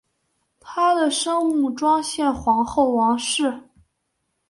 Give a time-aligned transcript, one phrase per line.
[0.59, 3.69] 她的生母庄宪皇后王氏。